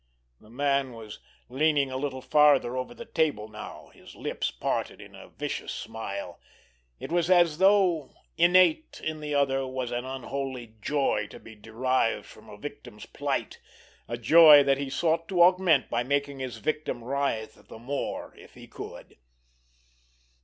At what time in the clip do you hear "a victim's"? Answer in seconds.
12.49-13.05